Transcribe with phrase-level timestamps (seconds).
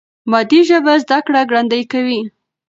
[0.31, 2.21] مادي ژبه زده کړه ګړندۍ کوي.